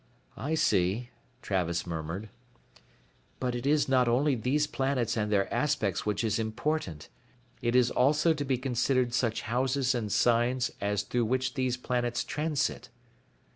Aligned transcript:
"I 0.39 0.55
see," 0.55 1.11
Travis 1.43 1.85
murmured. 1.85 2.29
"But 3.39 3.53
it 3.53 3.67
is 3.67 3.87
not 3.87 4.07
only 4.07 4.33
these 4.33 4.65
planets 4.65 5.15
and 5.15 5.31
their 5.31 5.47
aspects 5.53 6.07
which 6.07 6.23
is 6.23 6.39
important, 6.39 7.09
it 7.61 7.75
is 7.75 7.91
also 7.91 8.33
to 8.33 8.43
be 8.43 8.57
considered 8.57 9.13
such 9.13 9.43
houses 9.43 9.93
and 9.93 10.11
signs 10.11 10.71
as 10.81 11.03
through 11.03 11.25
which 11.25 11.53
these 11.53 11.77
planets 11.77 12.23
transit...." 12.23 12.89